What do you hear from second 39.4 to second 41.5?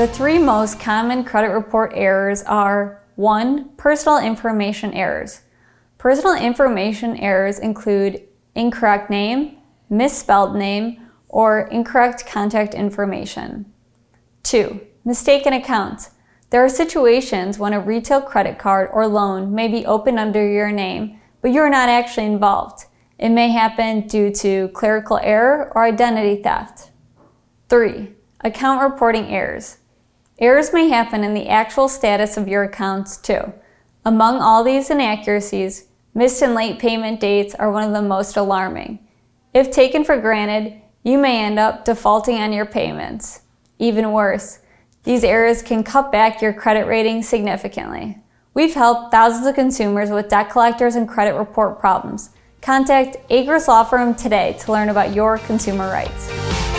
If taken for granted, you may